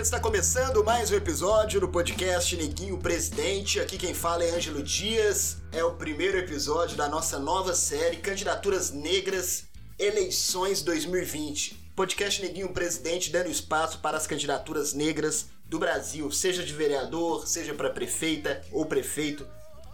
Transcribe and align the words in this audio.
Está 0.00 0.20
começando 0.20 0.84
mais 0.84 1.10
um 1.10 1.16
episódio 1.16 1.80
do 1.80 1.88
podcast 1.88 2.56
Neguinho 2.56 2.96
Presidente. 2.98 3.80
Aqui 3.80 3.98
quem 3.98 4.14
fala 4.14 4.44
é 4.44 4.50
Ângelo 4.50 4.80
Dias. 4.80 5.56
É 5.72 5.82
o 5.82 5.96
primeiro 5.96 6.38
episódio 6.38 6.96
da 6.96 7.08
nossa 7.08 7.36
nova 7.40 7.74
série 7.74 8.18
Candidaturas 8.18 8.92
Negras 8.92 9.64
Eleições 9.98 10.82
2020. 10.82 11.90
Podcast 11.96 12.40
Neguinho 12.40 12.72
Presidente 12.72 13.32
dando 13.32 13.50
espaço 13.50 13.98
para 13.98 14.16
as 14.16 14.24
candidaturas 14.24 14.94
negras 14.94 15.46
do 15.66 15.80
Brasil, 15.80 16.30
seja 16.30 16.62
de 16.62 16.72
vereador, 16.72 17.48
seja 17.48 17.74
para 17.74 17.90
prefeita 17.90 18.62
ou 18.70 18.86
prefeito, 18.86 19.44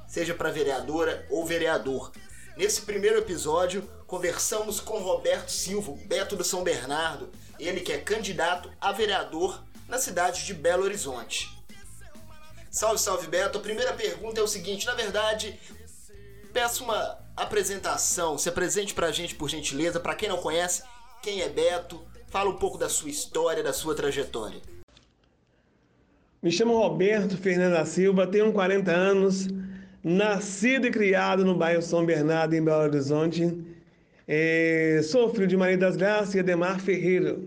seja 0.07 0.35
para 0.35 0.51
vereadora 0.51 1.27
ou 1.31 1.47
vereador. 1.47 2.13
Nesse 2.59 2.83
primeiro 2.83 3.19
episódio, 3.19 3.83
conversamos 4.07 4.81
com 4.81 4.99
Roberto 4.99 5.49
Silva, 5.49 5.95
Beto 6.05 6.37
do 6.37 6.45
São 6.45 6.63
Bernardo, 6.63 7.31
ele 7.59 7.81
que 7.81 7.93
é 7.93 7.99
candidato 7.99 8.71
a 8.79 8.93
vereador 8.93 9.65
na 9.89 9.99
cidade 9.99 10.45
de 10.45 10.55
Belo 10.55 10.85
Horizonte. 10.85 11.51
Salve, 12.71 13.01
salve 13.01 13.27
Beto. 13.29 13.59
A 13.59 13.61
primeira 13.61 13.93
pergunta 13.93 14.41
é 14.41 14.43
o 14.43 14.49
seguinte: 14.49 14.87
na 14.87 14.95
verdade, 14.95 15.59
peço 16.53 16.85
uma 16.85 17.19
apresentação. 17.37 18.37
Se 18.37 18.49
apresente 18.49 18.95
pra 18.95 19.13
gente, 19.13 19.35
por 19.35 19.49
gentileza. 19.49 20.01
Para 20.01 20.15
quem 20.15 20.29
não 20.29 20.39
conhece, 20.39 20.83
quem 21.23 21.41
é 21.41 21.49
Beto? 21.49 22.03
Fala 22.29 22.51
um 22.51 22.57
pouco 22.57 22.77
da 22.77 22.89
sua 22.89 23.11
história, 23.11 23.63
da 23.63 23.73
sua 23.73 23.95
trajetória. 23.95 24.61
Me 26.43 26.51
chamo 26.51 26.77
Roberto 26.77 27.37
Fernando 27.37 27.73
da 27.73 27.87
Silva, 27.87 28.27
tenho 28.27 28.53
40 28.53 28.91
anos, 28.91 29.49
nascido 30.03 30.87
e 30.87 30.91
criado 30.91 31.45
no 31.45 31.57
bairro 31.57 31.81
São 31.81 32.05
Bernardo, 32.05 32.55
em 32.55 32.63
Belo 32.63 32.83
Horizonte. 32.83 33.65
É, 34.27 35.01
sou 35.05 35.33
filho 35.33 35.47
de 35.47 35.57
Maria 35.57 35.79
das 35.79 35.97
Graças 35.97 36.35
e 36.35 36.41
Ademar 36.41 36.81
Ferreira. 36.81 37.39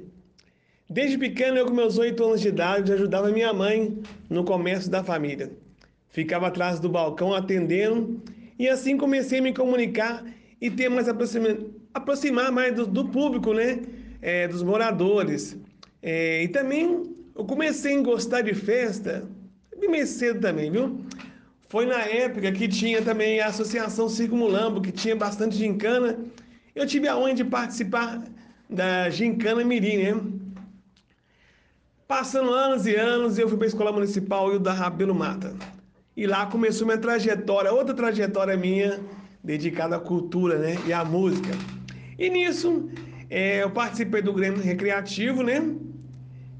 Desde 0.90 1.18
pequeno, 1.18 1.58
eu 1.58 1.66
com 1.66 1.74
meus 1.74 1.98
oito 1.98 2.24
anos 2.24 2.40
de 2.40 2.48
idade, 2.48 2.94
ajudava 2.94 3.30
minha 3.30 3.52
mãe 3.52 3.98
no 4.30 4.46
comércio 4.46 4.90
da 4.90 5.04
família. 5.04 5.52
Ficava 6.10 6.48
atrás 6.48 6.80
do 6.80 6.88
balcão 6.88 7.34
atendendo 7.34 8.22
e 8.58 8.70
assim 8.70 8.98
comecei 8.98 9.40
a 9.40 9.42
me 9.42 9.54
comunicar 9.54 10.24
e 10.62 10.72
ter 10.72 10.88
mais 10.88 11.08
aproximar, 11.94 12.52
mais 12.54 12.74
do, 12.74 12.88
do 12.88 13.10
público, 13.10 13.54
né? 13.54 13.82
É, 14.22 14.48
dos 14.48 14.64
moradores. 14.64 15.58
É, 16.02 16.44
e 16.44 16.48
também 16.48 17.04
eu 17.36 17.44
comecei 17.44 17.98
a 17.98 18.02
gostar 18.02 18.42
de 18.42 18.54
festa, 18.54 19.28
bem 19.78 20.06
cedo 20.06 20.40
também, 20.40 20.72
viu? 20.72 21.02
Foi 21.68 21.86
na 21.86 22.00
época 22.00 22.50
que 22.54 22.66
tinha 22.66 23.02
também 23.02 23.42
a 23.42 23.48
Associação 23.48 24.08
Circo 24.08 24.38
Mulambo, 24.38 24.82
que 24.82 24.92
tinha 24.92 25.18
bastante 25.18 25.58
gincana. 25.58 26.18
Eu 26.74 26.88
tive 26.88 27.10
a 27.10 27.18
honra 27.18 27.34
de 27.34 27.44
participar 27.44 28.24
da 28.70 29.10
gincana 29.10 29.66
Mirim, 29.66 29.98
né? 29.98 30.37
Passando 32.08 32.54
anos 32.54 32.86
e 32.86 32.96
anos, 32.96 33.38
eu 33.38 33.50
fui 33.50 33.58
para 33.58 33.66
a 33.66 33.68
Escola 33.68 33.92
Municipal 33.92 34.56
e 34.56 34.60
da 34.60 34.72
Rabelo 34.72 35.14
Mata. 35.14 35.54
E 36.16 36.26
lá 36.26 36.46
começou 36.46 36.88
minha 36.88 36.98
trajetória, 36.98 37.74
outra 37.74 37.94
trajetória 37.94 38.56
minha, 38.56 39.02
dedicada 39.44 39.98
à 39.98 40.00
cultura 40.00 40.58
né, 40.58 40.78
e 40.86 40.94
à 40.94 41.04
música. 41.04 41.50
E 42.18 42.30
nisso, 42.30 42.90
é, 43.30 43.62
eu 43.62 43.72
participei 43.72 44.22
do 44.22 44.32
Grêmio 44.32 44.62
Recreativo, 44.62 45.44
né? 45.44 45.62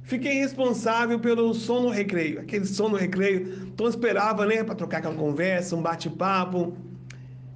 Fiquei 0.04 0.34
responsável 0.34 1.18
pelo 1.18 1.54
som 1.54 1.80
no 1.80 1.90
recreio, 1.90 2.42
aquele 2.42 2.66
som 2.66 2.90
no 2.90 2.98
recreio. 2.98 3.70
Então 3.74 3.88
esperava, 3.88 4.46
né, 4.46 4.66
para 4.66 4.76
trocar 4.76 4.98
aquela 4.98 5.16
conversa, 5.16 5.78
um 5.78 5.82
bate-papo, 5.82 6.76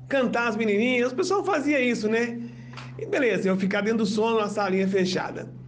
cantar 0.08 0.48
as 0.48 0.55
menininhas. 0.55 1.11
O 1.11 1.16
pessoal 1.16 1.44
fazia 1.44 1.81
isso, 1.81 2.08
né? 2.08 2.39
E 2.98 3.05
beleza, 3.05 3.50
eu 3.50 3.58
ficar 3.58 3.81
dentro 3.81 3.98
do 3.98 4.05
som 4.05 4.39
na 4.39 4.48
salinha 4.48 4.88
fechada. 4.88 5.59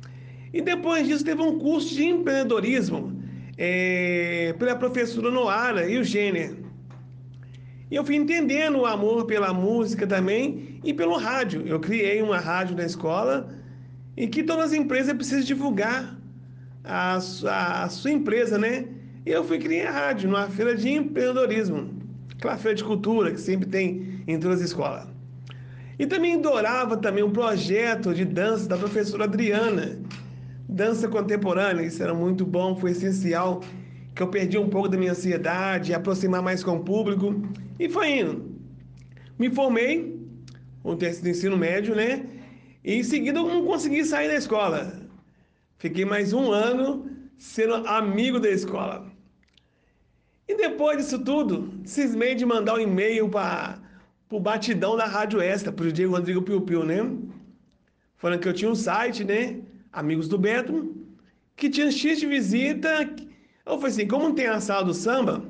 E 0.53 0.61
depois 0.61 1.07
disso 1.07 1.25
teve 1.25 1.41
um 1.41 1.57
curso 1.57 1.93
de 1.95 2.05
empreendedorismo 2.05 3.19
é, 3.57 4.53
pela 4.59 4.75
professora 4.75 5.31
Noara 5.31 5.89
e 5.89 5.97
o 5.97 6.03
Gêner. 6.03 6.55
E 7.89 7.95
eu 7.95 8.05
fui 8.05 8.15
entendendo 8.15 8.79
o 8.79 8.85
amor 8.85 9.25
pela 9.25 9.53
música 9.53 10.05
também 10.05 10.79
e 10.83 10.93
pelo 10.93 11.17
rádio. 11.17 11.63
Eu 11.65 11.79
criei 11.79 12.21
uma 12.21 12.37
rádio 12.37 12.75
na 12.75 12.85
escola 12.85 13.49
em 14.15 14.27
que 14.27 14.43
todas 14.43 14.65
as 14.65 14.73
empresas 14.73 15.13
precisam 15.13 15.43
divulgar 15.43 16.17
a, 16.83 17.17
a, 17.45 17.83
a 17.83 17.89
sua 17.89 18.11
empresa, 18.11 18.57
né? 18.57 18.85
E 19.25 19.31
eu 19.31 19.43
fui 19.43 19.57
criar 19.57 19.89
a 19.89 19.91
rádio 19.91 20.29
numa 20.29 20.47
feira 20.49 20.75
de 20.75 20.89
empreendedorismo, 20.91 21.89
aquela 22.35 22.57
feira 22.57 22.75
de 22.75 22.83
cultura 22.83 23.31
que 23.31 23.39
sempre 23.39 23.67
tem 23.67 24.23
em 24.27 24.39
todas 24.39 24.59
as 24.59 24.65
escolas. 24.67 25.07
E 25.97 26.05
também 26.05 26.35
adorava 26.35 26.97
também 26.97 27.23
um 27.23 27.31
projeto 27.31 28.13
de 28.13 28.25
dança 28.25 28.67
da 28.67 28.77
professora 28.77 29.23
Adriana, 29.23 29.99
dança 30.73 31.07
contemporânea, 31.07 31.85
isso 31.85 32.01
era 32.01 32.15
muito 32.15 32.43
bom, 32.45 32.75
foi 32.75 32.91
essencial, 32.91 33.61
que 34.15 34.23
eu 34.23 34.27
perdi 34.27 34.57
um 34.57 34.69
pouco 34.69 34.89
da 34.89 34.97
minha 34.97 35.11
ansiedade, 35.11 35.93
aproximar 35.93 36.41
mais 36.41 36.63
com 36.63 36.77
o 36.77 36.83
público, 36.83 37.43
e 37.79 37.87
foi 37.87 38.19
indo. 38.19 38.57
Me 39.37 39.53
formei, 39.53 40.19
teste 40.97 41.21
de 41.21 41.29
ensino 41.29 41.55
médio, 41.55 41.95
né? 41.95 42.25
E 42.83 42.95
em 42.95 43.03
seguida 43.03 43.39
eu 43.39 43.47
não 43.47 43.65
consegui 43.65 44.03
sair 44.03 44.27
da 44.27 44.35
escola. 44.35 44.99
Fiquei 45.77 46.05
mais 46.05 46.33
um 46.33 46.51
ano 46.51 47.07
sendo 47.37 47.75
amigo 47.87 48.39
da 48.39 48.49
escola. 48.49 49.05
E 50.47 50.55
depois 50.55 50.97
disso 50.97 51.19
tudo, 51.19 51.81
cismei 51.85 52.33
de 52.33 52.45
mandar 52.45 52.75
um 52.75 52.79
e-mail 52.79 53.29
para 53.29 53.79
o 54.29 54.39
batidão 54.39 54.97
da 54.97 55.05
Rádio 55.05 55.39
Extra, 55.39 55.71
para 55.71 55.85
o 55.85 55.91
Diego 55.91 56.13
Rodrigo 56.13 56.41
Piu 56.41 56.61
Piu, 56.61 56.83
né? 56.83 56.99
Falando 58.17 58.39
que 58.39 58.47
eu 58.47 58.53
tinha 58.53 58.71
um 58.71 58.75
site, 58.75 59.23
né? 59.23 59.61
Amigos 59.93 60.27
do 60.27 60.37
Beto, 60.37 60.95
que 61.55 61.69
tinha 61.69 61.91
X 61.91 62.19
de 62.19 62.25
visita. 62.25 62.89
Eu 63.65 63.77
falei 63.77 63.91
assim, 63.91 64.07
como 64.07 64.33
tem 64.33 64.47
a 64.47 64.59
sala 64.59 64.83
do 64.83 64.93
samba, 64.93 65.45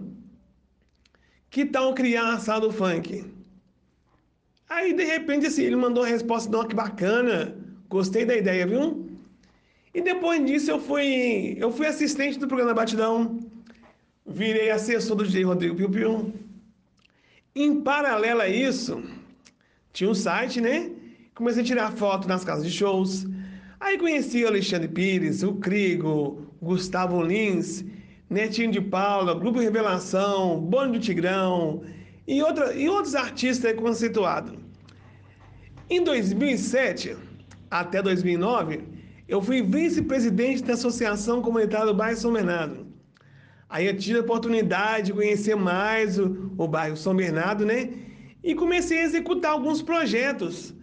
que 1.50 1.66
tal 1.66 1.94
criar 1.94 2.34
a 2.34 2.40
sala 2.40 2.62
do 2.62 2.72
funk? 2.72 3.26
Aí, 4.70 4.94
de 4.94 5.04
repente, 5.04 5.48
assim, 5.48 5.64
ele 5.64 5.76
mandou 5.76 6.04
a 6.04 6.08
resposta, 6.08 6.52
não, 6.52 6.68
que 6.68 6.76
bacana, 6.76 7.56
gostei 7.88 8.26
da 8.26 8.36
ideia, 8.36 8.68
viu? 8.68 9.10
E 9.94 10.02
depois 10.02 10.44
disso 10.46 10.72
eu 10.72 10.80
fui, 10.80 11.56
eu 11.60 11.72
fui 11.72 11.86
assistente 11.86 12.40
do 12.40 12.48
programa 12.48 12.74
Batidão, 12.74 13.40
virei 14.26 14.72
assessor 14.72 15.16
do 15.16 15.24
DJ 15.24 15.44
Rodrigo 15.44 15.76
Piu 15.76 15.90
Piu. 15.90 16.34
Em 17.56 17.82
paralelo 17.82 18.42
a 18.42 18.50
isso, 18.50 19.04
tinha 19.92 20.10
um 20.10 20.16
site, 20.16 20.60
né? 20.60 20.90
Comecei 21.36 21.62
a 21.62 21.66
tirar 21.66 21.92
foto 21.92 22.28
nas 22.28 22.44
casas 22.44 22.66
de 22.66 22.72
shows, 22.72 23.28
Aí 23.84 23.98
conheci 23.98 24.46
o 24.46 24.48
Alexandre 24.48 24.88
Pires, 24.88 25.44
o 25.44 25.56
Crigo, 25.56 26.48
Gustavo 26.62 27.22
Lins, 27.22 27.84
Netinho 28.30 28.72
de 28.72 28.80
Paula, 28.80 29.38
Grupo 29.38 29.60
Revelação, 29.60 30.58
Bônio 30.62 30.94
do 30.94 31.00
Tigrão 31.00 31.84
e, 32.26 32.42
outra, 32.42 32.74
e 32.74 32.88
outros 32.88 33.14
artistas 33.14 33.74
conceituados. 33.76 34.54
Em 35.90 36.02
2007 36.02 37.18
até 37.70 38.02
2009, 38.02 38.84
eu 39.28 39.42
fui 39.42 39.62
vice-presidente 39.62 40.64
da 40.64 40.76
Associação 40.76 41.42
Comunitária 41.42 41.88
do 41.88 41.94
Bairro 41.94 42.16
São 42.16 42.32
Bernardo. 42.32 42.88
Aí 43.68 43.86
eu 43.86 43.98
tive 43.98 44.20
a 44.20 44.22
oportunidade 44.22 45.08
de 45.08 45.14
conhecer 45.14 45.56
mais 45.58 46.18
o, 46.18 46.54
o 46.58 46.70
bairro 46.70 46.96
São 46.96 47.14
Bernardo, 47.14 47.66
né? 47.66 47.90
E 48.42 48.56
comecei 48.56 49.00
a 49.00 49.04
executar 49.04 49.52
alguns 49.52 49.82
projetos 49.82 50.74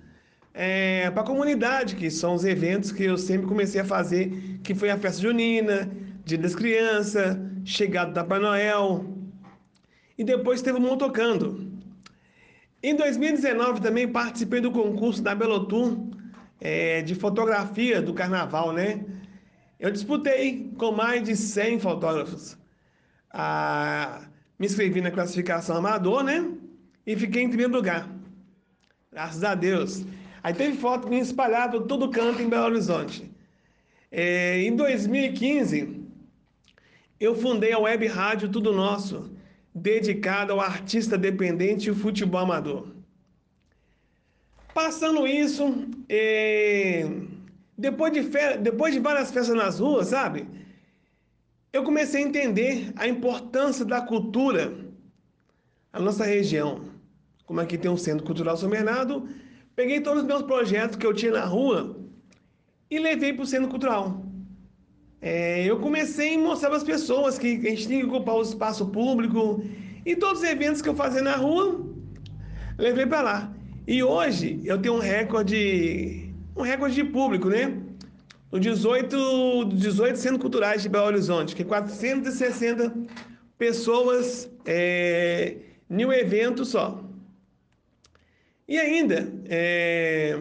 é, 0.63 1.11
para 1.11 1.23
a 1.23 1.27
comunidade, 1.27 1.97
que 1.97 2.11
são 2.11 2.35
os 2.35 2.45
eventos 2.45 2.93
que 2.93 3.03
eu 3.03 3.17
sempre 3.17 3.47
comecei 3.47 3.81
a 3.81 3.85
fazer, 3.85 4.59
que 4.63 4.75
foi 4.75 4.91
a 4.91 4.99
festa 4.99 5.23
junina, 5.23 5.91
Dia 6.23 6.37
das 6.37 6.55
Crianças, 6.55 7.35
chegada 7.65 8.13
da 8.13 8.23
Papai 8.23 8.41
Noel, 8.41 9.07
e 10.19 10.23
depois 10.23 10.61
teve 10.61 10.77
o 10.77 10.81
Montocando. 10.83 11.67
Em 12.83 12.95
2019 12.95 13.81
também 13.81 14.07
participei 14.07 14.61
do 14.61 14.71
concurso 14.71 15.23
da 15.23 15.35
Belotur 15.35 15.97
é, 16.61 17.01
de 17.01 17.15
fotografia 17.15 18.03
do 18.03 18.13
Carnaval, 18.13 18.71
né? 18.75 19.03
Eu 19.79 19.91
disputei 19.91 20.71
com 20.77 20.93
mais 20.93 21.23
de 21.23 21.37
100 21.37 21.81
fotógrafos. 21.81 22.59
Ah, 23.31 24.29
me 24.59 24.67
inscrevi 24.67 25.01
na 25.01 25.11
classificação 25.11 25.79
amador, 25.79 26.23
né? 26.23 26.53
E 27.07 27.17
fiquei 27.17 27.45
em 27.45 27.49
primeiro 27.49 27.73
lugar. 27.73 28.07
Graças 29.11 29.43
a 29.43 29.55
Deus. 29.55 30.05
Aí 30.43 30.55
teve 30.55 30.77
foto 30.77 31.09
minha 31.09 31.23
espalhada 31.23 31.79
por 31.79 31.87
todo 31.87 32.11
canto 32.11 32.41
em 32.43 32.49
Belo 32.49 32.67
Horizonte. 32.67 33.31
É, 34.11 34.63
em 34.63 34.75
2015, 34.75 36.01
eu 37.19 37.35
fundei 37.35 37.73
a 37.73 37.79
web 37.79 38.07
rádio 38.07 38.49
Tudo 38.49 38.73
Nosso, 38.73 39.31
dedicada 39.75 40.53
ao 40.53 40.61
artista 40.61 41.17
dependente 41.17 41.91
e 41.91 41.95
futebol 41.95 42.41
amador. 42.41 42.89
Passando 44.73 45.27
isso, 45.27 45.87
é, 46.09 47.09
depois, 47.77 48.13
de 48.13 48.23
fe... 48.23 48.57
depois 48.59 48.95
de 48.95 49.01
várias 49.01 49.31
festas 49.31 49.55
nas 49.55 49.79
ruas, 49.79 50.09
sabe? 50.09 50.47
Eu 51.73 51.85
comecei 51.85 52.25
a 52.25 52.27
entender 52.27 52.93
a 52.97 53.07
importância 53.07 53.85
da 53.85 54.01
cultura 54.01 54.75
na 55.93 56.01
nossa 56.01 56.25
região. 56.25 56.85
Como 57.45 57.61
aqui 57.61 57.77
tem 57.77 57.91
um 57.91 57.97
centro 57.97 58.25
cultural 58.25 58.57
São 58.57 58.69
Peguei 59.81 59.99
todos 59.99 60.21
os 60.21 60.29
meus 60.29 60.43
projetos 60.43 60.95
que 60.95 61.07
eu 61.07 61.15
tinha 61.15 61.33
na 61.33 61.47
rua 61.47 61.97
e 62.91 62.99
levei 62.99 63.33
para 63.33 63.45
o 63.45 63.47
Centro 63.47 63.71
Cultural. 63.71 64.23
é, 65.23 65.65
eu 65.65 65.79
comecei 65.79 66.35
a 66.35 66.39
mostrar 66.39 66.69
para 66.69 66.77
as 66.77 66.85
pessoas 66.85 67.39
que 67.39 67.47
a 67.67 67.71
gente 67.71 67.87
tinha 67.87 68.01
que 68.01 68.07
ocupar 68.07 68.35
o 68.35 68.43
espaço 68.43 68.85
público 68.89 69.65
e 70.05 70.15
todos 70.15 70.43
os 70.43 70.47
eventos 70.47 70.83
que 70.83 70.89
eu 70.91 70.95
fazia 70.95 71.23
na 71.23 71.35
rua, 71.35 71.81
levei 72.77 73.07
para 73.07 73.23
lá. 73.23 73.55
E 73.89 74.03
hoje 74.03 74.61
eu 74.67 74.77
tenho 74.83 74.97
um 74.97 74.99
recorde, 74.99 76.31
um 76.55 76.61
recorde 76.61 76.97
de 76.97 77.05
público, 77.05 77.49
né? 77.49 77.75
No 78.53 78.61
18, 78.61 79.65
18 79.65 80.19
Centros 80.19 80.43
Culturais 80.43 80.83
de 80.83 80.91
Belo 80.91 81.07
Horizonte, 81.07 81.57
que 81.57 81.63
é 81.63 81.65
460 81.65 82.95
pessoas 83.57 84.47
é, 84.67 85.57
em 85.89 86.05
um 86.05 86.13
evento 86.13 86.67
só. 86.67 87.03
E 88.71 88.79
ainda, 88.79 89.29
é, 89.49 90.39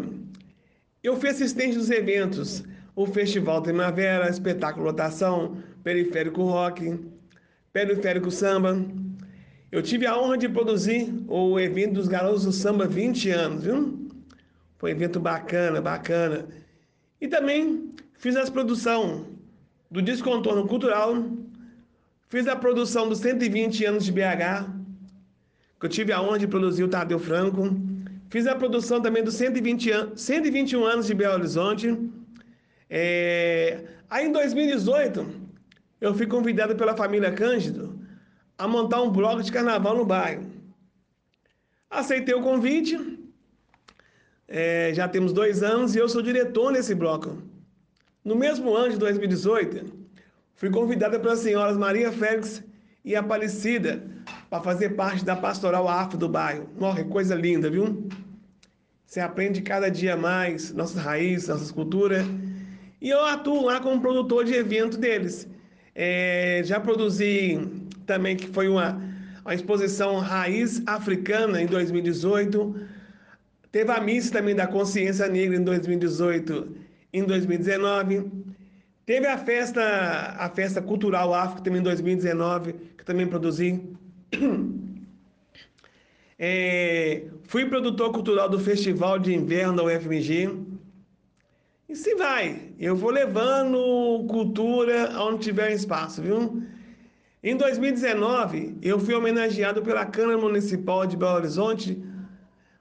eu 1.01 1.19
fui 1.19 1.29
assistente 1.29 1.75
dos 1.75 1.89
eventos, 1.89 2.63
o 2.95 3.07
Festival 3.07 3.59
Primavera, 3.63 4.29
Espetáculo 4.29 4.85
Lotação, 4.85 5.57
Periférico 5.83 6.43
Rock, 6.43 6.95
Periférico 7.73 8.29
Samba. 8.29 8.85
Eu 9.71 9.81
tive 9.81 10.05
a 10.05 10.15
honra 10.15 10.37
de 10.37 10.47
produzir 10.47 11.11
o 11.27 11.59
evento 11.59 11.93
dos 11.93 12.07
Garotos 12.07 12.45
do 12.45 12.51
Samba 12.51 12.85
20 12.85 13.31
anos, 13.31 13.63
viu? 13.63 14.07
Foi 14.77 14.93
um 14.93 14.95
evento 14.95 15.19
bacana, 15.19 15.81
bacana. 15.81 16.47
E 17.19 17.27
também 17.27 17.95
fiz 18.13 18.35
a 18.35 18.45
produção 18.51 19.25
do 19.89 20.03
Descontorno 20.03 20.67
Cultural, 20.67 21.15
fiz 22.27 22.47
a 22.47 22.55
produção 22.55 23.09
dos 23.09 23.17
120 23.17 23.85
anos 23.85 24.05
de 24.05 24.11
BH, 24.11 24.69
que 25.79 25.85
eu 25.87 25.89
tive 25.89 26.13
a 26.13 26.21
honra 26.21 26.37
de 26.37 26.47
produzir 26.47 26.83
o 26.83 26.87
Tadeu 26.87 27.17
Franco, 27.17 27.88
fiz 28.29 28.47
a 28.47 28.55
produção 28.55 29.01
também 29.01 29.23
dos 29.23 29.35
120 29.35 29.91
an 29.91 30.11
121 30.15 30.85
anos 30.85 31.07
de 31.07 31.13
Belo 31.13 31.35
Horizonte. 31.35 31.97
É... 32.89 33.83
Aí 34.09 34.27
em 34.27 34.31
2018, 34.31 35.25
eu 36.01 36.13
fui 36.13 36.25
convidado 36.25 36.75
pela 36.75 36.95
família 36.95 37.31
Cândido 37.31 37.99
a 38.57 38.67
montar 38.67 39.01
um 39.01 39.09
bloco 39.09 39.43
de 39.43 39.51
carnaval 39.51 39.95
no 39.95 40.05
bairro. 40.05 40.45
Aceitei 41.89 42.35
o 42.35 42.41
convite, 42.41 43.19
é, 44.47 44.91
já 44.93 45.07
temos 45.07 45.31
dois 45.31 45.61
anos 45.63 45.95
e 45.95 45.99
eu 45.99 46.09
sou 46.09 46.21
diretor 46.21 46.71
nesse 46.71 46.93
bloco. 46.93 47.37
No 48.23 48.35
mesmo 48.35 48.75
ano 48.75 48.91
de 48.91 48.97
2018, 48.97 49.85
fui 50.55 50.69
convidada 50.69 51.19
pelas 51.19 51.39
senhoras 51.39 51.77
Maria 51.77 52.11
Félix 52.11 52.63
e 53.03 53.15
Aparecida 53.15 54.03
para 54.49 54.63
fazer 54.63 54.89
parte 54.89 55.23
da 55.23 55.35
pastoral 55.35 55.87
afro 55.87 56.17
do 56.17 56.27
bairro. 56.27 56.67
Que 56.95 57.03
coisa 57.05 57.35
linda, 57.35 57.69
viu? 57.69 58.07
Você 59.05 59.19
aprende 59.19 59.61
cada 59.61 59.89
dia 59.89 60.15
mais 60.15 60.73
nossas 60.73 61.01
raízes, 61.01 61.47
nossas 61.47 61.71
culturas. 61.71 62.25
E 63.01 63.09
eu 63.09 63.25
atuo 63.25 63.65
lá 63.65 63.79
como 63.79 64.01
produtor 64.01 64.45
de 64.45 64.53
evento 64.53 64.97
deles. 64.97 65.47
É, 65.95 66.61
já 66.63 66.79
produzi 66.79 67.59
também, 68.05 68.35
que 68.35 68.47
foi 68.47 68.67
uma, 68.67 69.01
uma 69.43 69.53
exposição 69.53 70.17
Raiz 70.19 70.81
Africana 70.85 71.61
em 71.61 71.65
2018 71.65 72.99
Teve 73.71 73.91
a 73.91 74.01
missa 74.01 74.31
também 74.31 74.55
da 74.55 74.65
Consciência 74.65 75.27
Negra 75.27 75.55
em 75.55 75.63
2018, 75.63 76.75
em 77.13 77.23
2019. 77.23 78.31
Teve 79.05 79.27
a 79.27 79.37
festa, 79.37 79.81
a 80.39 80.49
festa 80.49 80.81
cultural 80.81 81.33
África 81.35 81.61
também 81.61 81.79
em 81.79 81.83
2019, 81.83 82.73
que 82.97 83.05
também 83.05 83.27
produzi. 83.27 83.88
É, 86.41 87.25
fui 87.43 87.65
produtor 87.65 88.13
cultural 88.13 88.47
do 88.47 88.57
Festival 88.57 89.19
de 89.19 89.33
Inverno 89.33 89.75
da 89.75 89.83
UFMG. 89.83 90.49
E 91.89 91.95
se 91.95 92.15
vai, 92.15 92.71
eu 92.79 92.95
vou 92.95 93.09
levando 93.09 94.25
cultura 94.29 95.11
onde 95.19 95.43
tiver 95.43 95.73
espaço, 95.73 96.21
viu? 96.21 96.63
Em 97.43 97.57
2019, 97.57 98.77
eu 98.81 98.99
fui 98.99 99.13
homenageado 99.13 99.81
pela 99.81 100.05
Câmara 100.05 100.37
Municipal 100.37 101.05
de 101.05 101.17
Belo 101.17 101.35
Horizonte 101.35 102.01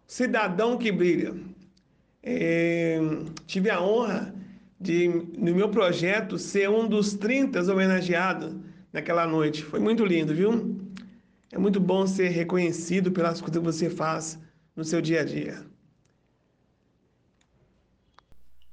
cidadão 0.07 0.79
que 0.79 0.93
brilha. 0.93 1.35
É, 2.23 3.01
tive 3.47 3.71
a 3.71 3.81
honra 3.81 4.35
de, 4.81 5.09
no 5.37 5.55
meu 5.55 5.69
projeto, 5.69 6.39
ser 6.39 6.69
um 6.69 6.89
dos 6.89 7.15
30 7.15 7.61
homenageados 7.73 8.55
naquela 8.93 9.27
noite. 9.27 9.65
Foi 9.65 9.81
muito 9.81 10.05
lindo, 10.05 10.35
viu? 10.35 10.77
É 11.51 11.59
muito 11.59 11.81
bom 11.81 12.07
ser 12.07 12.29
reconhecido 12.29 13.11
pelas 13.11 13.41
coisas 13.41 13.59
que 13.59 13.65
você 13.65 13.89
faz 13.89 14.39
no 14.77 14.85
seu 14.85 15.01
dia 15.01 15.23
a 15.23 15.25
dia. 15.25 15.67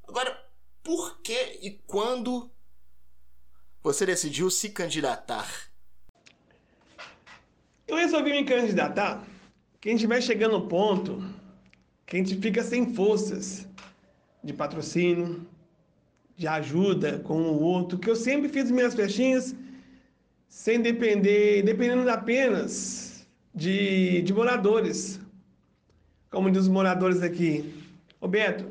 Agora, 0.07 0.37
por 0.83 1.21
que 1.21 1.59
e 1.61 1.71
quando 1.87 2.51
você 3.81 4.05
decidiu 4.05 4.49
se 4.49 4.69
candidatar? 4.69 5.47
Eu 7.87 7.95
resolvi 7.95 8.31
me 8.31 8.43
candidatar 8.43 9.25
que 9.79 9.89
a 9.89 9.91
gente 9.91 10.07
vai 10.07 10.21
chegando 10.21 10.59
no 10.59 10.67
ponto 10.67 11.23
que 12.05 12.17
a 12.17 12.19
gente 12.19 12.35
fica 12.35 12.63
sem 12.63 12.93
forças 12.93 13.67
de 14.43 14.53
patrocínio, 14.53 15.47
de 16.35 16.47
ajuda 16.47 17.19
com 17.19 17.41
o 17.41 17.61
outro, 17.61 17.97
que 17.97 18.09
eu 18.09 18.15
sempre 18.15 18.49
fiz 18.49 18.69
minhas 18.69 18.93
festinhas 18.93 19.55
sem 20.55 20.81
depender, 20.81 21.63
dependendo 21.63 22.09
apenas 22.09 23.27
de, 23.53 24.21
de 24.21 24.33
moradores. 24.33 25.19
Como 26.31 26.49
diz 26.49 26.61
os 26.61 26.69
moradores 26.69 27.21
aqui, 27.21 27.73
Roberto, 28.21 28.65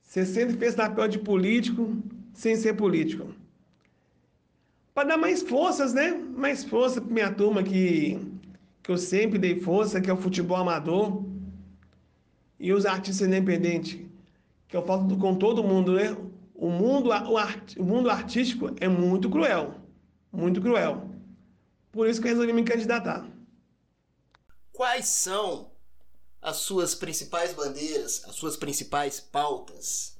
você 0.00 0.24
sempre 0.24 0.56
fez 0.56 0.76
papel 0.76 1.08
de 1.08 1.18
político 1.18 1.92
sem 2.32 2.54
ser 2.54 2.74
político. 2.74 3.34
Para 4.94 5.08
dar 5.08 5.16
mais 5.16 5.42
forças, 5.42 5.92
né? 5.92 6.12
Mais 6.12 6.62
força 6.62 7.00
para 7.00 7.12
minha 7.12 7.32
turma 7.32 7.64
que 7.64 8.20
que 8.80 8.92
eu 8.92 8.96
sempre 8.96 9.40
dei 9.40 9.58
força, 9.60 10.00
que 10.00 10.08
é 10.08 10.12
o 10.12 10.16
futebol 10.16 10.58
amador, 10.58 11.24
e 12.60 12.72
os 12.72 12.86
artistas 12.86 13.26
independentes, 13.26 13.98
que 14.68 14.76
eu 14.76 14.86
falo 14.86 15.18
com 15.18 15.34
todo 15.34 15.64
mundo, 15.64 15.94
né? 15.94 16.16
O 16.54 16.70
mundo, 16.70 17.08
o, 17.08 17.36
art, 17.36 17.76
o 17.76 17.82
mundo 17.82 18.08
artístico 18.08 18.70
é 18.80 18.86
muito 18.86 19.28
cruel, 19.28 19.74
muito 20.36 20.60
cruel. 20.60 21.08
Por 21.90 22.06
isso 22.06 22.20
que 22.20 22.28
eu 22.28 22.32
resolvi 22.32 22.52
me 22.52 22.62
candidatar. 22.62 23.26
Quais 24.70 25.06
são 25.06 25.70
as 26.42 26.56
suas 26.56 26.94
principais 26.94 27.54
bandeiras, 27.54 28.22
as 28.28 28.34
suas 28.34 28.56
principais 28.56 29.18
pautas? 29.18 30.18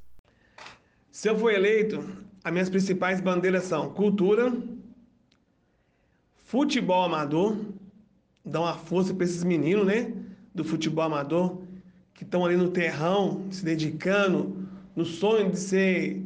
Se 1.12 1.28
eu 1.28 1.38
for 1.38 1.52
eleito, 1.52 1.98
as 2.42 2.52
minhas 2.52 2.70
principais 2.70 3.20
bandeiras 3.20 3.64
são 3.64 3.92
cultura, 3.92 4.52
futebol 6.46 7.04
amador, 7.04 7.56
dar 8.42 8.60
uma 8.60 8.78
força 8.78 9.12
para 9.12 9.24
esses 9.24 9.44
meninos, 9.44 9.86
né? 9.86 10.12
Do 10.54 10.64
futebol 10.64 11.04
amador, 11.04 11.62
que 12.14 12.24
estão 12.24 12.44
ali 12.44 12.56
no 12.56 12.70
terrão, 12.70 13.46
se 13.50 13.62
dedicando, 13.62 14.66
no 14.94 15.04
sonho 15.04 15.50
de 15.50 15.58
ser 15.58 16.24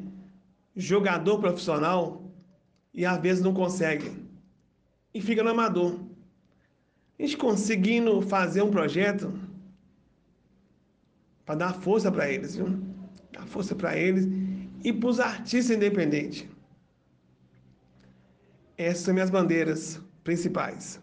jogador 0.77 1.41
profissional 1.41 2.20
e 2.93 3.05
às 3.05 3.21
vezes 3.21 3.43
não 3.43 3.55
conseguem. 3.55 4.29
E 5.13 5.21
fica 5.21 5.43
no 5.43 5.51
amador. 5.51 5.99
A 7.19 7.23
gente 7.23 7.37
conseguindo 7.37 8.21
fazer 8.23 8.63
um 8.63 8.71
projeto 8.71 9.33
para 11.45 11.55
dar 11.55 11.75
força 11.75 12.11
para 12.11 12.31
eles, 12.31 12.57
viu? 12.57 12.69
Dar 13.33 13.47
força 13.47 13.75
para 13.75 13.97
eles 13.97 14.27
e 14.85 14.93
para 14.93 15.09
os 15.09 15.21
artistas 15.21 15.77
independentes. 15.77 16.47
Essas 18.77 19.05
são 19.05 19.15
minhas 19.15 19.31
bandeiras 19.31 20.01
principais 20.25 21.01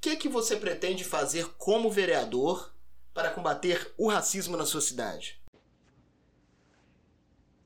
que, 0.00 0.16
que 0.16 0.28
você 0.28 0.56
pretende 0.56 1.04
fazer 1.04 1.46
como 1.58 1.90
vereador 1.90 2.74
para 3.12 3.30
combater 3.30 3.92
o 3.98 4.08
racismo 4.08 4.56
na 4.56 4.64
sua 4.64 4.80
cidade? 4.80 5.38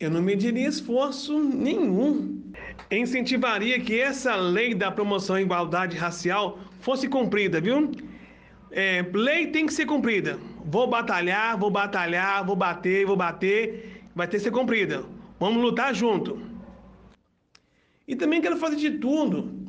Eu 0.01 0.11
não 0.11 0.21
mediria 0.21 0.69
esforço 0.69 1.39
nenhum. 1.41 2.43
Incentivaria 2.91 3.81
que 3.81 3.99
essa 3.99 4.35
lei 4.37 4.75
da 4.75 4.91
promoção 4.91 5.37
à 5.37 5.43
igualdade 5.43 5.97
racial 5.97 6.59
fosse 6.81 7.09
cumprida, 7.09 7.61
viu? 7.61 7.91
É, 8.71 9.05
lei 9.13 9.49
tem 9.49 9.67
que 9.67 9.73
ser 9.73 9.87
cumprida. 9.87 10.39
Vou 10.65 10.87
batalhar, 10.87 11.59
vou 11.59 11.71
batalhar, 11.71 12.45
vou 12.45 12.57
bater, 12.57 13.07
vou 13.07 13.17
bater. 13.17 14.03
Vai 14.15 14.27
ter 14.27 14.39
que 14.39 14.43
ser 14.45 14.51
cumprida. 14.51 15.05
Vamos 15.39 15.63
lutar 15.63 15.95
junto. 15.95 16.41
E 18.07 18.15
também 18.15 18.41
quero 18.41 18.57
fazer 18.57 18.77
de 18.77 18.93
tudo 18.99 19.65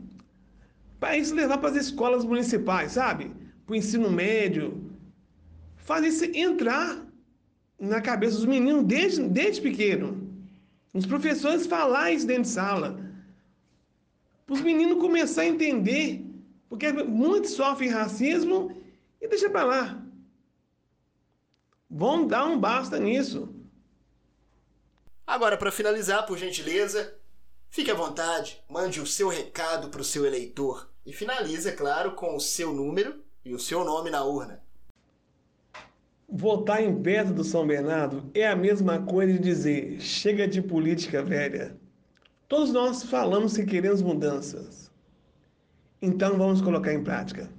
para 0.99 1.17
isso 1.17 1.35
levar 1.35 1.59
para 1.59 1.69
as 1.69 1.75
escolas 1.75 2.25
municipais, 2.25 2.93
sabe? 2.93 3.31
Para 3.65 3.73
o 3.73 3.75
ensino 3.75 4.09
médio. 4.09 4.89
Fazer 5.75 6.07
isso 6.07 6.25
entrar 6.33 7.05
na 7.79 8.01
cabeça 8.01 8.37
dos 8.37 8.45
meninos 8.45 8.85
desde, 8.85 9.21
desde 9.27 9.61
pequeno. 9.61 10.24
Os 10.95 11.05
professores 11.05 11.67
falar 11.67 12.11
isso 12.11 12.25
dentro 12.25 12.43
de 12.43 12.49
sala. 12.49 12.99
Para 14.47 14.55
os 14.55 14.61
meninos 14.61 14.99
começar 14.99 15.43
a 15.43 15.47
entender. 15.47 16.25
Porque 16.67 16.91
muitos 16.91 17.51
sofrem 17.51 17.89
racismo 17.89 18.75
e 19.21 19.27
deixa 19.27 19.49
para 19.49 19.63
lá. 19.63 20.03
Vão 21.87 22.25
dar 22.25 22.45
um 22.45 22.59
basta 22.59 22.97
nisso. 22.97 23.53
Agora, 25.27 25.57
para 25.57 25.71
finalizar, 25.71 26.25
por 26.25 26.37
gentileza, 26.37 27.15
Fique 27.75 27.91
à 27.91 27.93
vontade, 27.93 28.63
mande 28.69 29.01
o 29.01 29.05
seu 29.05 29.27
recado 29.27 29.89
para 29.89 29.99
o 29.99 30.03
seu 30.05 30.25
eleitor 30.25 30.89
e 31.05 31.11
finalize, 31.11 31.67
é 31.67 31.73
claro, 31.73 32.15
com 32.15 32.33
o 32.33 32.39
seu 32.39 32.73
número 32.73 33.21
e 33.43 33.53
o 33.53 33.59
seu 33.59 33.83
nome 33.83 34.09
na 34.09 34.23
urna. 34.23 34.64
Votar 36.37 36.83
em 36.83 37.01
Pedro 37.01 37.33
do 37.33 37.45
São 37.45 37.65
Bernardo 37.65 38.29
é 38.33 38.45
a 38.45 38.57
mesma 38.57 39.01
coisa 39.01 39.31
de 39.31 39.39
dizer 39.39 40.01
chega 40.01 40.45
de 40.45 40.61
política 40.61 41.23
velha. 41.23 41.79
Todos 42.49 42.73
nós 42.73 43.03
falamos 43.03 43.55
que 43.55 43.65
queremos 43.65 44.01
mudanças. 44.01 44.91
Então 46.01 46.37
vamos 46.37 46.59
colocar 46.59 46.93
em 46.93 47.01
prática. 47.01 47.49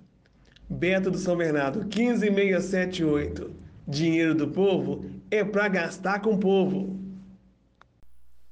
Beto 0.68 1.10
do 1.10 1.16
São 1.16 1.38
Bernardo, 1.38 1.86
15678. 1.86 3.56
Dinheiro 3.88 4.34
do 4.34 4.48
povo 4.48 5.06
é 5.30 5.42
para 5.42 5.68
gastar 5.68 6.20
com 6.20 6.34
o 6.34 6.38
povo. 6.38 7.00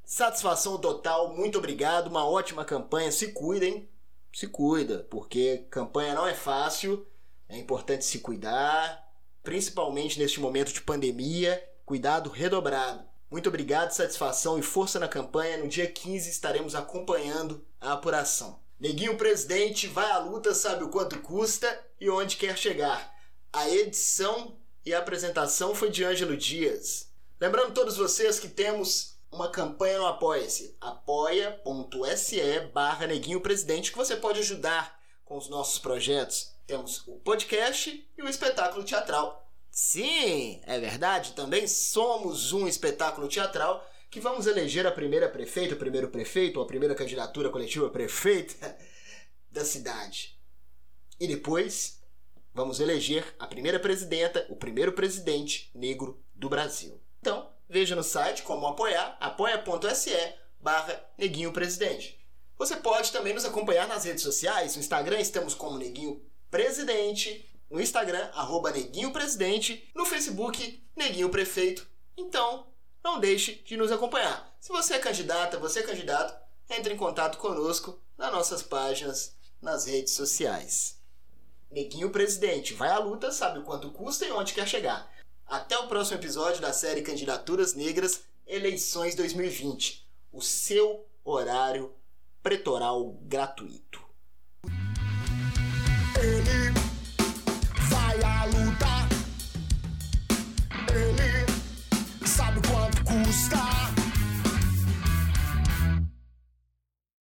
Satisfação 0.06 0.78
total, 0.78 1.36
muito 1.36 1.58
obrigado, 1.58 2.06
uma 2.06 2.26
ótima 2.26 2.64
campanha. 2.64 3.12
Se 3.12 3.32
cuidem, 3.32 3.86
se 4.32 4.46
cuida, 4.46 5.06
porque 5.10 5.66
campanha 5.70 6.14
não 6.14 6.26
é 6.26 6.32
fácil, 6.32 7.06
é 7.46 7.58
importante 7.58 8.06
se 8.06 8.20
cuidar, 8.20 9.03
principalmente 9.44 10.18
neste 10.18 10.40
momento 10.40 10.72
de 10.72 10.80
pandemia, 10.80 11.62
cuidado 11.84 12.30
redobrado. 12.30 13.04
Muito 13.30 13.48
obrigado, 13.48 13.92
satisfação 13.92 14.58
e 14.58 14.62
força 14.62 14.98
na 14.98 15.06
campanha. 15.06 15.58
No 15.58 15.68
dia 15.68 15.86
15 15.86 16.30
estaremos 16.30 16.74
acompanhando 16.74 17.64
a 17.80 17.92
apuração. 17.92 18.58
Neguinho 18.80 19.16
presidente 19.16 19.86
vai 19.86 20.10
à 20.10 20.18
luta, 20.18 20.54
sabe 20.54 20.84
o 20.84 20.88
quanto 20.88 21.20
custa 21.20 21.78
e 22.00 22.08
onde 22.08 22.36
quer 22.36 22.56
chegar. 22.56 23.14
A 23.52 23.68
edição 23.68 24.56
e 24.84 24.94
a 24.94 24.98
apresentação 24.98 25.74
foi 25.74 25.90
de 25.90 26.04
Ângelo 26.04 26.36
Dias. 26.36 27.08
Lembrando 27.40 27.74
todos 27.74 27.96
vocês 27.96 28.40
que 28.40 28.48
temos 28.48 29.18
uma 29.30 29.50
campanha 29.50 29.98
no 29.98 30.06
Apoia-se, 30.06 30.76
apoia.se 30.80 32.60
barra 32.72 33.06
Neguinho 33.06 33.40
Presidente, 33.40 33.90
que 33.90 33.98
você 33.98 34.16
pode 34.16 34.40
ajudar 34.40 34.98
com 35.24 35.36
os 35.36 35.48
nossos 35.48 35.78
projetos 35.78 36.53
temos 36.66 37.06
o 37.06 37.18
podcast 37.18 38.08
e 38.16 38.22
o 38.22 38.28
espetáculo 38.28 38.84
teatral. 38.84 39.50
Sim, 39.70 40.60
é 40.64 40.78
verdade, 40.78 41.32
também 41.32 41.66
somos 41.66 42.52
um 42.52 42.68
espetáculo 42.68 43.28
teatral 43.28 43.84
que 44.10 44.20
vamos 44.20 44.46
eleger 44.46 44.86
a 44.86 44.92
primeira 44.92 45.28
prefeita, 45.28 45.74
o 45.74 45.78
primeiro 45.78 46.08
prefeito, 46.08 46.58
ou 46.58 46.64
a 46.64 46.68
primeira 46.68 46.94
candidatura 46.94 47.50
coletiva 47.50 47.90
prefeita 47.90 48.78
da 49.50 49.64
cidade. 49.64 50.38
E 51.18 51.26
depois 51.26 52.00
vamos 52.52 52.78
eleger 52.78 53.34
a 53.38 53.46
primeira 53.46 53.80
presidenta, 53.80 54.46
o 54.48 54.54
primeiro 54.54 54.92
presidente 54.92 55.70
negro 55.74 56.24
do 56.32 56.48
Brasil. 56.48 57.02
Então, 57.20 57.50
veja 57.68 57.96
no 57.96 58.04
site 58.04 58.42
como 58.44 58.66
apoiar, 58.66 59.16
apoia.se 59.20 60.12
barra 60.60 61.04
Neguinho 61.18 61.52
Presidente. 61.52 62.24
Você 62.56 62.76
pode 62.76 63.10
também 63.10 63.34
nos 63.34 63.44
acompanhar 63.44 63.88
nas 63.88 64.04
redes 64.04 64.22
sociais. 64.22 64.76
No 64.76 64.80
Instagram 64.80 65.18
estamos 65.18 65.54
como 65.54 65.76
Neguinho 65.76 66.24
Presidente, 66.54 67.44
no 67.68 67.80
Instagram, 67.80 68.30
arroba 68.32 68.70
Neguinho 68.70 69.12
Presidente, 69.12 69.90
no 69.92 70.06
Facebook, 70.06 70.80
Neguinho 70.94 71.28
Prefeito. 71.28 71.84
Então, 72.16 72.68
não 73.02 73.18
deixe 73.18 73.56
de 73.66 73.76
nos 73.76 73.90
acompanhar. 73.90 74.56
Se 74.60 74.68
você 74.68 74.94
é 74.94 75.00
candidata, 75.00 75.58
você 75.58 75.80
é 75.80 75.82
candidato, 75.82 76.40
entre 76.70 76.94
em 76.94 76.96
contato 76.96 77.38
conosco 77.38 78.00
nas 78.16 78.30
nossas 78.30 78.62
páginas, 78.62 79.34
nas 79.60 79.86
redes 79.86 80.12
sociais. 80.12 81.00
Neguinho 81.72 82.10
Presidente, 82.10 82.72
vai 82.72 82.90
à 82.90 83.00
luta, 83.00 83.32
sabe 83.32 83.58
o 83.58 83.64
quanto 83.64 83.90
custa 83.90 84.24
e 84.24 84.30
onde 84.30 84.54
quer 84.54 84.68
chegar. 84.68 85.12
Até 85.44 85.76
o 85.76 85.88
próximo 85.88 86.18
episódio 86.18 86.60
da 86.60 86.72
série 86.72 87.02
Candidaturas 87.02 87.74
Negras 87.74 88.22
Eleições 88.46 89.16
2020. 89.16 90.08
O 90.30 90.40
seu 90.40 91.04
horário 91.24 91.92
pretoral 92.44 93.10
gratuito. 93.22 94.03
Ele 96.24 96.63